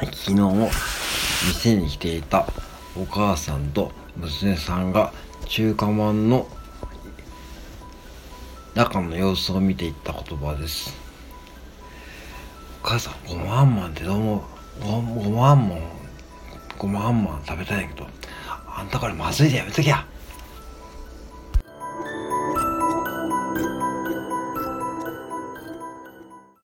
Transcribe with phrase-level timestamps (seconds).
[0.00, 0.70] 昨日
[1.62, 2.46] 店に来ていた
[2.96, 5.12] お母さんと娘さんが
[5.46, 6.48] 中華まんの
[8.74, 10.96] 中の様子を見ていった言葉です。
[12.82, 14.44] お母さんごまあんまんってどうも
[14.80, 15.78] うごごまあんまん
[16.76, 18.06] ごまあんまん食べたいけど
[18.66, 20.06] あんたこれまずいでやめときゃ。